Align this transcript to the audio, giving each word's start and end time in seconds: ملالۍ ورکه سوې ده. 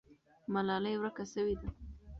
ملالۍ 0.53 0.95
ورکه 0.99 1.23
سوې 1.33 1.55
ده. 1.61 1.69